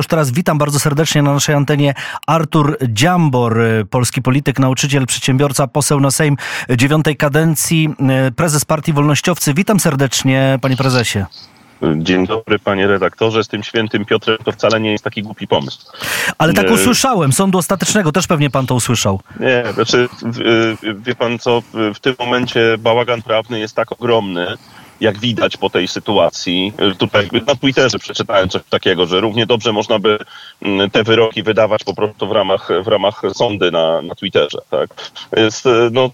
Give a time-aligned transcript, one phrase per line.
[0.00, 1.94] Już teraz witam bardzo serdecznie na naszej antenie
[2.26, 3.58] Artur Dziambor,
[3.90, 6.36] polski polityk, nauczyciel, przedsiębiorca, poseł na Sejm
[6.76, 7.94] dziewiątej kadencji,
[8.36, 9.54] prezes Partii Wolnościowcy.
[9.54, 11.24] Witam serdecznie, panie prezesie.
[11.96, 13.44] Dzień dobry, panie redaktorze.
[13.44, 15.78] Z tym świętym Piotrem to wcale nie jest taki głupi pomysł.
[16.38, 17.32] Ale tak usłyszałem.
[17.32, 19.20] Sądu ostatecznego też pewnie pan to usłyszał.
[19.40, 20.08] Nie, znaczy,
[20.96, 21.62] wie pan co,
[21.94, 24.56] w tym momencie bałagan prawny jest tak ogromny,
[25.00, 26.72] jak widać po tej sytuacji.
[26.98, 30.18] Tutaj na Twitterze przeczytałem coś takiego, że równie dobrze można by
[30.62, 34.58] mm, te wyroki wydawać po prostu w ramach, w ramach sądy na, na Twitterze.
[34.70, 35.12] Tak?
[35.36, 36.10] Jest no,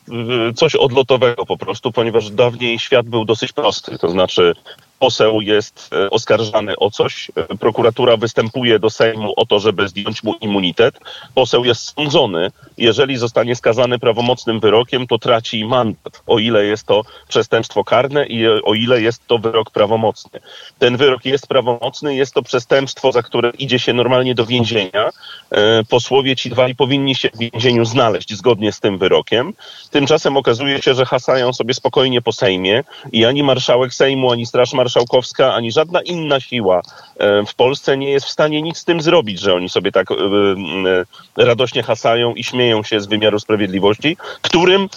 [0.56, 3.98] coś odlotowego po prostu, ponieważ dawniej świat był dosyć prosty.
[3.98, 4.54] To znaczy
[4.98, 10.22] poseł jest e, oskarżany o coś, e, prokuratura występuje do Sejmu o to, żeby zdjąć
[10.22, 11.00] mu immunitet,
[11.34, 17.02] poseł jest sądzony, jeżeli zostanie skazany prawomocnym wyrokiem, to traci mandat, o ile jest to
[17.28, 20.40] przestępstwo karne i o ile jest to wyrok prawomocny.
[20.78, 25.10] Ten wyrok jest prawomocny, jest to przestępstwo, za które idzie się normalnie do więzienia.
[25.50, 29.52] E, posłowie ci dwaj powinni się w więzieniu znaleźć zgodnie z tym wyrokiem.
[29.90, 34.72] Tymczasem okazuje się, że hasają sobie spokojnie po Sejmie i ani marszałek Sejmu, ani Straż
[34.72, 36.82] Marszałkowska Marszałkowska, ani żadna inna siła
[37.16, 40.10] e, w Polsce nie jest w stanie nic z tym zrobić, że oni sobie tak
[40.10, 44.88] e, e, radośnie hasają i śmieją się z wymiaru sprawiedliwości, którym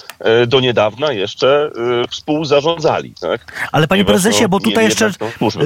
[0.48, 1.72] do niedawna jeszcze
[2.10, 3.14] współzarządzali.
[3.22, 3.68] Tak?
[3.72, 5.12] Ale panie Ponieważ, prezesie, no, bo tutaj jeszcze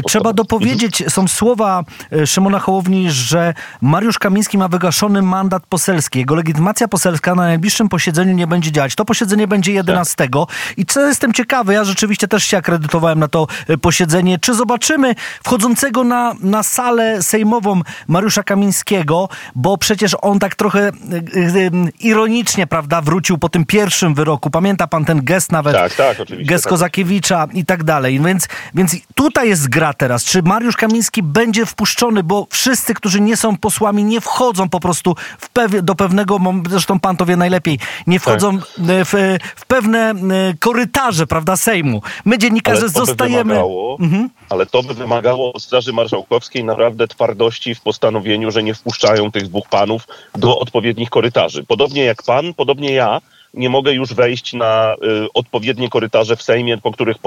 [0.07, 1.83] trzeba dopowiedzieć, są słowa
[2.25, 6.19] Szymona Hołowni, że Mariusz Kamiński ma wygaszony mandat poselski.
[6.19, 8.95] Jego legitymacja poselska na najbliższym posiedzeniu nie będzie działać.
[8.95, 10.16] To posiedzenie będzie 11.
[10.17, 10.31] Tak.
[10.77, 13.47] I co jestem ciekawy, ja rzeczywiście też się akredytowałem na to
[13.81, 20.88] posiedzenie Czy zobaczymy wchodzącego na, na salę sejmową Mariusza Kamińskiego, bo przecież on tak trochę
[20.88, 20.92] y,
[21.38, 24.50] y, ironicznie, prawda, wrócił po tym pierwszym wyroku.
[24.50, 25.73] Pamięta pan ten gest nawet?
[25.73, 26.50] Tak, tak, oczywiście.
[26.50, 26.69] Gest tak.
[26.69, 28.19] Kozakiewicza i tak dalej.
[28.19, 30.23] Więc, więc tutaj jest gra teraz.
[30.23, 35.16] Czy Mariusz Kamiński będzie wpuszczony, bo wszyscy, którzy nie są posłami, nie wchodzą po prostu
[35.53, 38.67] pew do pewnego, zresztą pan to wie najlepiej, nie wchodzą tak.
[38.88, 40.14] w, w, pewne
[40.59, 42.02] korytarze, prawda, Sejmu.
[42.25, 43.63] My dziennikarze zostajemy...
[44.03, 44.30] Mhm.
[44.50, 49.47] Ale to by wymagało od Straży Marszałkowskiej naprawdę twardości w postanowieniu, że nie wpuszczają tych
[49.47, 51.64] dwóch panów do odpowiednich korytarzy.
[51.64, 53.22] Podobnie jak pan, podobnie ja,
[53.53, 57.18] nie mogę już wejść na y, odpowiednie korytarze w Sejmie, po których,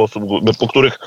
[0.58, 0.98] po których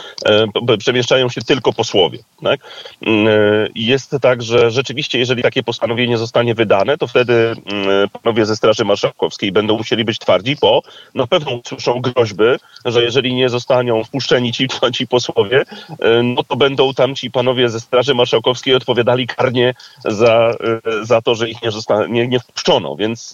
[0.73, 2.19] y, przemieszczają się tylko posłowie.
[2.43, 2.59] Tak?
[3.07, 8.55] Y, jest tak, że rzeczywiście, jeżeli takie postanowienie zostanie wydane, to wtedy y, panowie ze
[8.55, 10.81] Straży Marszałkowskiej będą musieli być twardzi, bo
[11.15, 12.43] na pewno usłyszą groźby,
[12.85, 17.69] że jeżeli nie zostaną wpuszczeni ci, ci posłowie, y, no to będą tam ci panowie
[17.69, 19.73] ze Straży Marszałkowskiej odpowiadali karnie
[20.05, 20.55] za,
[21.03, 21.69] za to, że ich nie,
[22.09, 22.95] nie, nie wpuszczono.
[22.95, 23.33] Więc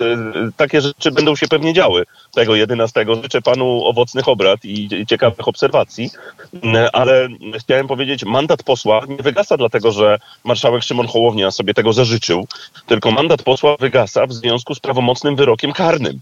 [0.57, 3.05] takie rzeczy będą się pewnie działy tego 11.
[3.23, 6.09] Życzę panu owocnych obrad i ciekawych obserwacji,
[6.93, 7.27] ale
[7.59, 12.47] chciałem powiedzieć, mandat posła nie wygasa dlatego, że marszałek Szymon Hołownia sobie tego zażyczył,
[12.87, 16.19] tylko mandat posła wygasa w związku z prawomocnym wyrokiem karnym.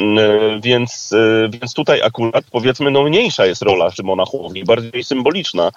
[0.00, 5.66] E, więc, e, więc tutaj akurat powiedzmy no mniejsza jest rola Szymona Hołowni, bardziej symboliczna
[5.66, 5.72] e,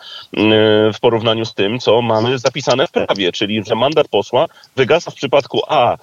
[0.93, 4.45] w porównaniu z tym, co mamy zapisane w prawie, czyli że mandat posła
[4.75, 5.97] wygasa w przypadku A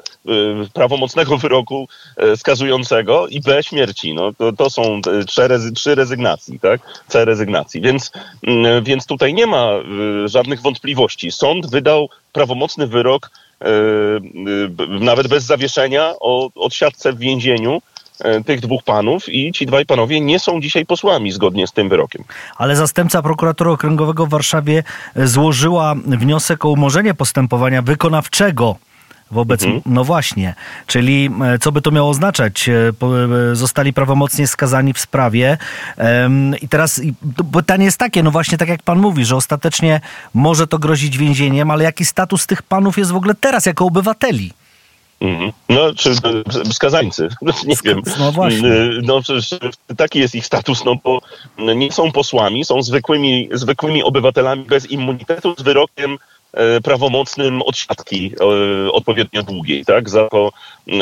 [0.73, 1.89] prawomocnego wyroku
[2.37, 4.15] skazującego i B śmierci.
[4.15, 6.81] No, to, to są trzy, rezy, trzy rezygnacji, tak?
[7.09, 7.81] C rezygnacji.
[7.81, 8.13] Więc,
[8.83, 9.69] więc tutaj nie ma
[10.25, 11.31] żadnych wątpliwości.
[11.31, 13.31] Sąd wydał prawomocny wyrok
[15.01, 17.83] nawet bez zawieszenia o odsiadce w więzieniu
[18.47, 22.25] tych dwóch panów i ci dwaj panowie nie są dzisiaj posłami zgodnie z tym wyrokiem.
[22.57, 24.83] Ale zastępca prokuratora okręgowego w Warszawie
[25.17, 28.77] złożyła wniosek o umorzenie postępowania wykonawczego
[29.31, 29.83] wobec, mhm.
[29.87, 30.55] no właśnie,
[30.87, 32.69] czyli e, co by to miało oznaczać?
[32.69, 32.93] E,
[33.53, 35.59] zostali prawomocnie skazani w sprawie
[36.63, 37.01] i teraz
[37.53, 40.01] pytanie jest takie, no właśnie tak jak pan mówi, że ostatecznie
[40.35, 44.53] może to grozić więzieniem, ale jaki status tych panów jest w ogóle teraz jako obywateli?
[45.21, 45.53] Mhm.
[45.69, 46.11] No, czy
[46.73, 47.29] skazańcy,
[47.67, 48.03] nie wiem.
[48.19, 48.71] No właśnie.
[49.03, 49.21] No,
[49.97, 51.21] taki jest ich status, no bo
[51.59, 56.19] nie są posłami, są zwykłymi, zwykłymi obywatelami bez immunitetu z wyrokiem
[56.53, 60.53] e, prawomocnym od siatki e, odpowiednio długiej, tak, za to,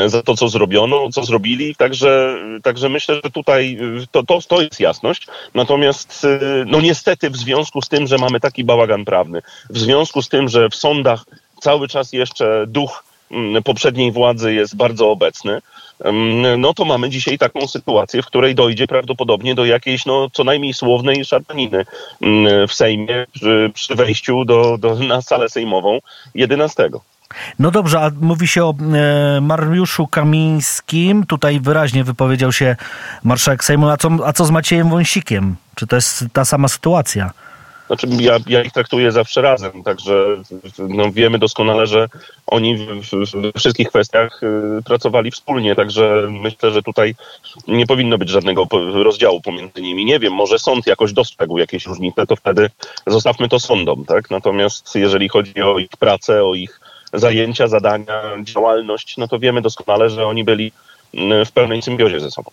[0.07, 3.79] za to, co zrobiono, co zrobili, także, także myślę, że tutaj
[4.11, 8.41] to, to, to jest jasność, natomiast e, no niestety w związku z tym, że mamy
[8.41, 11.25] taki bałagan prawny, w związku z tym, że w sądach
[11.61, 13.12] cały czas jeszcze duch
[13.65, 15.61] poprzedniej władzy jest bardzo obecny,
[16.05, 20.45] mm, no to mamy dzisiaj taką sytuację, w której dojdzie prawdopodobnie do jakiejś no, co
[20.45, 21.85] najmniej słownej szarpaniny
[22.21, 25.99] mm, w Sejmie przy, przy wejściu do, do, na salę sejmową
[26.35, 26.91] 11.
[27.59, 31.27] No dobrze, a mówi się o e, Mariuszu Kamińskim.
[31.27, 32.77] Tutaj wyraźnie wypowiedział się
[33.25, 33.89] marszałek Sejmu.
[33.89, 35.57] A co, a co z Maciejem Wąsikiem?
[35.75, 37.31] Czy to jest ta sama sytuacja?
[37.93, 40.37] Znaczy ja, ja ich traktuję zawsze razem, także
[40.79, 42.09] no, wiemy doskonale, że
[42.47, 42.87] oni
[43.35, 47.15] we wszystkich kwestiach y, pracowali wspólnie, także myślę, że tutaj
[47.69, 50.05] nie powinno być żadnego rozdziału pomiędzy nimi.
[50.05, 52.71] Nie wiem, może sąd jakoś dostrzegł jakieś różnice, to wtedy
[53.07, 54.31] zostawmy to sądom, tak?
[54.31, 56.81] Natomiast jeżeli chodzi o ich pracę, o ich
[57.13, 60.73] zajęcia, zadania, działalność, no to wiemy doskonale, że oni byli
[61.15, 62.51] y, w pełnej symbiozie ze sobą.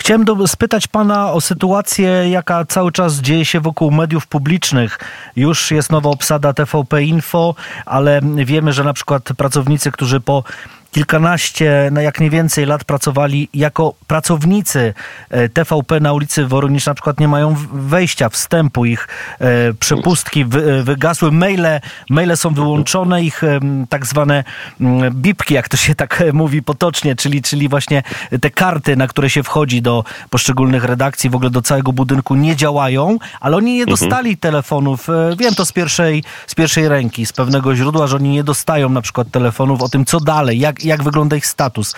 [0.00, 4.98] Chciałem do, spytać pana o sytuację, jaka cały czas dzieje się wokół mediów publicznych.
[5.36, 7.54] Już jest nowa obsada TVP Info,
[7.86, 10.44] ale wiemy, że na przykład pracownicy, którzy po
[10.90, 14.94] kilkanaście, no jak nie więcej lat pracowali jako pracownicy
[15.30, 19.08] e, TVP na ulicy Woronicz na przykład nie mają wejścia, wstępu, ich
[19.38, 20.46] e, przepustki e,
[20.82, 23.42] wygasły, maile, maile są wyłączone, ich
[23.88, 24.44] tak zwane
[24.80, 28.02] mm, bipki, jak to się tak mówi potocznie, czyli, czyli właśnie
[28.40, 32.56] te karty, na które się wchodzi do poszczególnych redakcji, w ogóle do całego budynku nie
[32.56, 33.98] działają, ale oni nie mhm.
[33.98, 35.08] dostali telefonów,
[35.38, 39.02] wiem to z pierwszej, z pierwszej ręki, z pewnego źródła, że oni nie dostają na
[39.02, 41.94] przykład telefonów o tym, co dalej, jak, jak, wygląda ich status.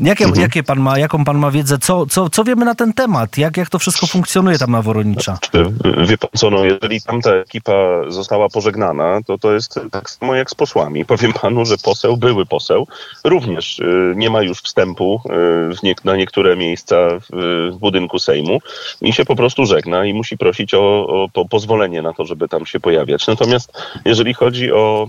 [0.00, 0.42] Jakie, mhm.
[0.42, 1.78] jakie pan ma, jaką pan ma wiedzę?
[1.78, 3.38] Co, co, co wiemy na ten temat?
[3.38, 5.38] Jak, jak to wszystko funkcjonuje tam na Woronicza?
[6.06, 7.72] Wie pan co, no, jeżeli tamta ekipa
[8.08, 11.04] została pożegnana, to to jest tak samo jak z posłami.
[11.04, 12.86] Powiem panu, że poseł, były poseł,
[13.24, 15.20] również y, nie ma już wstępu
[15.72, 17.26] y, nie, na niektóre miejsca w,
[17.72, 18.58] w, budynku Sejmu
[19.00, 22.48] i się po prostu żegna i musi prosić o, o, o pozwolenie na to, żeby
[22.48, 23.26] tam się pojawiać.
[23.26, 23.72] Natomiast
[24.04, 25.08] jeżeli chodzi o,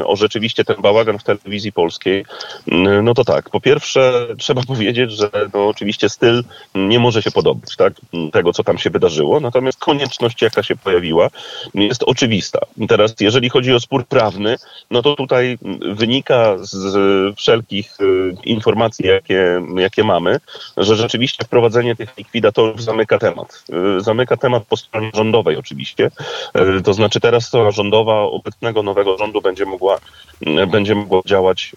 [0.00, 2.24] y, o rzeczywiście ten bałagan w telewizji polskiej,
[3.02, 6.44] no to tak, po pierwsze trzeba powiedzieć, że no oczywiście styl
[6.74, 7.92] nie może się podobać, tak,
[8.32, 11.30] tego co tam się wydarzyło, natomiast konieczność jaka się pojawiła
[11.74, 12.58] jest oczywista.
[12.88, 14.56] Teraz jeżeli chodzi o spór prawny,
[14.90, 15.58] no to tutaj
[15.92, 20.40] wynika z wszelkich y, informacji, jakie, jakie mamy,
[20.76, 23.64] że rzeczywiście wprowadzenie tych likwidatorów zamyka temat.
[23.98, 26.10] Y, zamyka temat po stronie rządowej oczywiście,
[26.78, 29.98] y, to znaczy teraz strona rządowa obecnego nowego rządu będzie mogła,
[30.66, 31.72] będzie mogła działać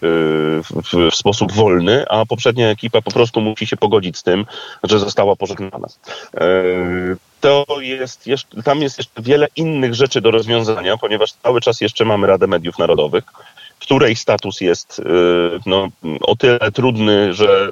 [0.63, 4.45] w, w, sposób wolny, a poprzednia ekipa po prostu musi się pogodzić z tym,
[4.83, 5.88] że została pożegnana.
[6.38, 6.45] E,
[7.42, 12.06] to jest jeszcze, tam jest jeszcze wiele innych rzeczy do rozwiązania, ponieważ cały czas jeszcze
[12.06, 13.24] mamy Radę Mediów Narodowych,
[13.81, 15.03] której status jest y,
[15.65, 15.88] no,
[16.21, 17.71] o tyle trudny, że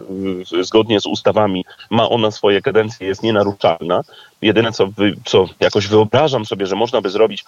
[0.54, 4.02] y, zgodnie z ustawami ma ona swoje kadencje, jest nienaruszalna.
[4.42, 7.46] Jedyne, co, wy, co jakoś wyobrażam sobie, że można by zrobić,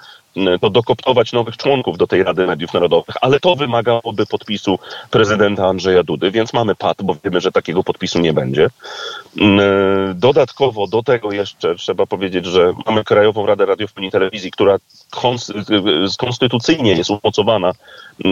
[0.61, 4.79] to dokoptować nowych członków do tej Rady Mediów Narodowych, ale to wymagałoby podpisu
[5.11, 8.69] prezydenta Andrzeja Dudy, więc mamy pad, bo wiemy, że takiego podpisu nie będzie.
[10.15, 14.77] Dodatkowo do tego jeszcze trzeba powiedzieć, że mamy Krajową Radę Radiofonii i Telewizji, która
[16.17, 17.71] konstytucyjnie jest umocowana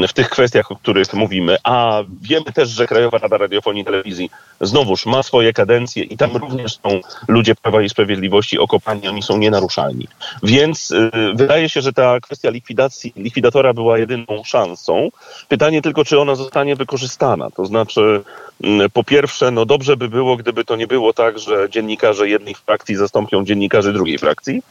[0.07, 4.29] w tych kwestiach, o których mówimy, a wiemy też, że Krajowa Rada Radiofonii i Telewizji
[4.62, 9.38] znowuż ma swoje kadencje i tam również są ludzie Prawa i Sprawiedliwości okopani, oni są
[9.38, 10.07] nienaruszalni.
[10.44, 15.10] Więc y, wydaje się, że ta kwestia likwidacji, likwidatora była jedyną szansą.
[15.48, 17.50] Pytanie tylko, czy ona zostanie wykorzystana.
[17.50, 18.22] To znaczy,
[18.63, 22.56] y, po pierwsze, no dobrze by było, gdyby to nie było tak, że dziennikarze jednej
[22.56, 24.62] frakcji zastąpią dziennikarzy drugiej frakcji.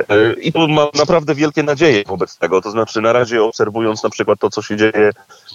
[0.00, 2.60] Y, I tu mam naprawdę wielkie nadzieje wobec tego.
[2.60, 5.10] To znaczy, na razie obserwując na przykład to, co się dzieje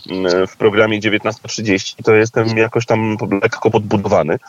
[0.10, 4.40] mm, w programie 19.30, to jestem jakoś tam lekko podbudowany,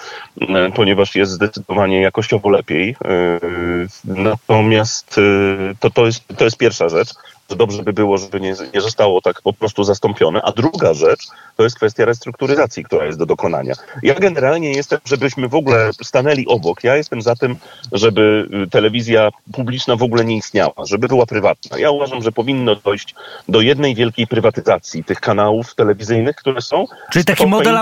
[0.41, 2.97] mm, ponieważ jest zdecydowanie jakościowo lepiej.
[3.05, 7.15] Yy, natomiast yy, to, to, jest, to jest pierwsza rzecz
[7.51, 10.43] że dobrze by było, żeby nie, nie zostało tak po prostu zastąpione.
[10.43, 13.75] A druga rzecz to jest kwestia restrukturyzacji, która jest do dokonania.
[14.03, 16.84] Ja generalnie jestem, żebyśmy w ogóle stanęli obok.
[16.84, 17.56] Ja jestem za tym,
[17.93, 21.79] żeby y, telewizja publiczna w ogóle nie istniała, żeby była prywatna.
[21.79, 23.15] Ja uważam, że powinno dojść
[23.49, 26.87] do jednej wielkiej prywatyzacji tych kanałów telewizyjnych, które są.
[27.13, 27.79] Czyli taki model,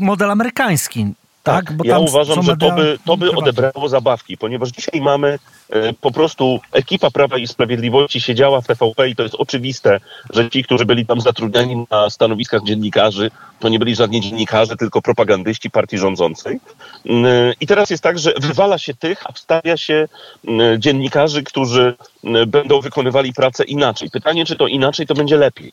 [0.00, 1.14] model amerykański.
[1.44, 5.38] Tak, tak ja uważam, że to by, to by odebrało zabawki, ponieważ dzisiaj mamy
[6.00, 10.64] po prostu ekipa Prawa i Sprawiedliwości siedziała w TVP i to jest oczywiste, że ci,
[10.64, 13.30] którzy byli tam zatrudniani na stanowiskach dziennikarzy,
[13.60, 16.60] to nie byli żadni dziennikarze, tylko propagandyści partii rządzącej.
[17.06, 20.08] Mm, I teraz jest tak, że wywala się tych, a wstawia się
[20.48, 21.94] mm, dziennikarzy, którzy
[22.24, 24.10] mm, będą wykonywali pracę inaczej.
[24.10, 25.72] Pytanie, czy to inaczej, to będzie lepiej.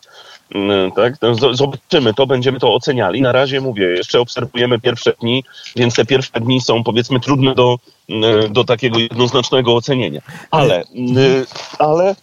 [0.96, 1.14] Tak?
[1.22, 3.22] No, zobaczymy to, będziemy to oceniali.
[3.22, 5.44] Na razie mówię, jeszcze obserwujemy pierwsze dni,
[5.76, 7.78] więc te pierwsze dni są powiedzmy trudne do,
[8.50, 10.22] do takiego jednoznacznego ocenienia.
[10.52, 10.84] Ale,
[11.80, 12.16] ale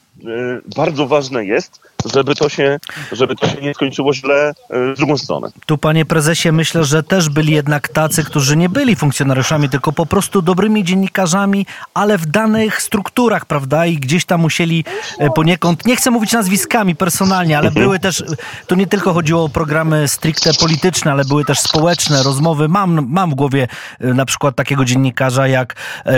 [0.77, 2.79] bardzo ważne jest, żeby to się,
[3.13, 5.49] żeby to się nie skończyło źle w drugą stronę.
[5.67, 10.07] Tu, panie prezesie, myślę, że też byli jednak tacy, którzy nie byli funkcjonariuszami, tylko po
[10.07, 13.87] prostu dobrymi dziennikarzami, ale w danych strukturach, prawda?
[13.87, 14.85] I gdzieś tam musieli
[15.35, 18.25] poniekąd, nie chcę mówić nazwiskami personalnie, ale były też,
[18.67, 22.69] to nie tylko chodziło o programy stricte polityczne, ale były też społeczne, rozmowy.
[22.69, 23.69] Mam, mam w głowie
[24.01, 25.75] na przykład takiego dziennikarza jak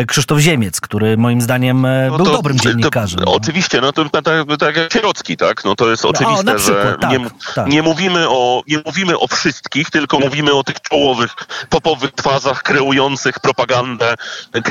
[0.06, 3.20] Krzysztof Ziemiec, który moim zdaniem no był to, dobrym dziennikarzem.
[3.20, 4.24] To, oczywiście, no to tak,
[4.58, 5.64] tak jak Sierocki, tak?
[5.64, 7.66] No to jest oczywiste, o, przykład, że tak, nie, tak.
[7.66, 11.34] nie, mówimy o, nie mówimy o wszystkich, tylko mówimy o tych czołowych,
[11.68, 14.14] popowych twarzach kreujących propagandę,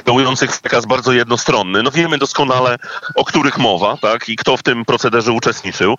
[0.03, 1.83] kreujących przekaz bardzo jednostronny.
[1.83, 2.77] No wiemy doskonale,
[3.15, 4.29] o których mowa, tak?
[4.29, 5.95] I kto w tym procederze uczestniczył.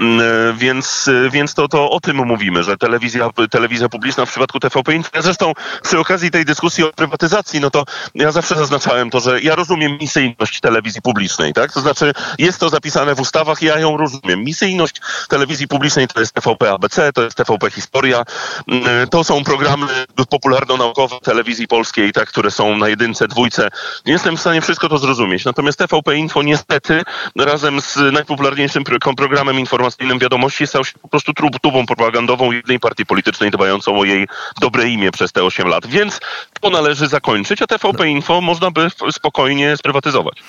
[0.00, 4.94] Mm, więc, więc to, to o tym mówimy, że telewizja, telewizja publiczna w przypadku TVP
[4.94, 7.84] Info, zresztą przy okazji tej dyskusji o prywatyzacji, no to
[8.14, 11.72] ja zawsze zaznaczałem to, że ja rozumiem misyjność telewizji publicznej, tak?
[11.72, 14.43] To znaczy jest to zapisane w ustawach i ja ją rozumiem.
[14.44, 18.24] Misyjność telewizji publicznej to jest TVP ABC, to jest TVP Historia,
[18.68, 19.86] mm, to są programy
[20.30, 23.68] popularno-naukowe telewizji polskiej, tak, które są na jedynce, dwójce.
[24.06, 25.44] Nie jestem w stanie wszystko to zrozumieć.
[25.44, 27.02] Natomiast TVP Info niestety
[27.38, 28.84] razem z najpopularniejszym
[29.16, 31.32] programem informacyjnym wiadomości stał się po prostu
[31.62, 34.28] tubą propagandową jednej partii politycznej dbającą o jej
[34.60, 35.86] dobre imię przez te 8 lat.
[35.86, 36.20] Więc
[36.60, 40.42] to należy zakończyć, a TVP Info można by spokojnie sprywatyzować.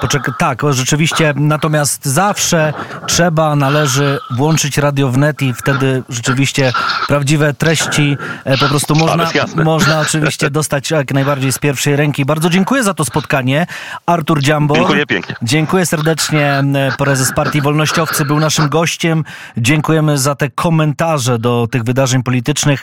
[0.00, 1.34] Poczekaj, tak, rzeczywiście.
[1.36, 2.72] Natomiast zawsze
[3.06, 6.72] trzeba, należy włączyć radio wnet i wtedy rzeczywiście
[7.08, 9.30] prawdziwe treści e, po prostu można,
[9.64, 12.24] można oczywiście dostać jak najbardziej z pierwszej ręki.
[12.24, 13.66] Bardzo dziękuję za to spotkanie.
[14.06, 14.74] Artur Dziambo.
[14.74, 15.34] Dziękuję pięknie.
[15.42, 16.64] Dziękuję serdecznie.
[16.74, 19.24] E, prezes Partii Wolnościowcy był naszym gościem.
[19.56, 22.80] Dziękujemy za te komentarze do tych wydarzeń politycznych.